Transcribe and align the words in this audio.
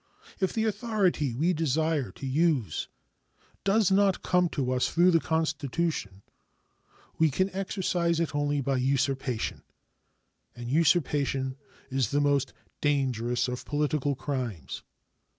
If 0.39 0.51
the 0.51 0.63
authority 0.65 1.35
we 1.35 1.53
desire 1.53 2.09
to 2.13 2.25
use 2.25 2.87
does 3.63 3.91
not 3.91 4.23
come 4.23 4.49
to 4.49 4.71
us 4.71 4.89
through 4.89 5.11
the 5.11 5.19
Constitution, 5.19 6.23
we 7.19 7.29
can 7.29 7.51
exercise 7.53 8.19
it 8.19 8.33
only 8.33 8.61
by 8.61 8.77
usurpation, 8.77 9.61
and 10.55 10.71
usurpation 10.71 11.55
is 11.91 12.09
the 12.09 12.19
most 12.19 12.51
dangerous 12.81 13.47
of 13.47 13.63
political 13.63 14.15
crimes. 14.15 14.81